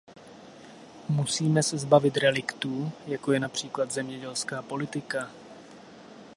[1.09, 5.31] Musíme se zbavit reliktů, jako je například zemědělská politika.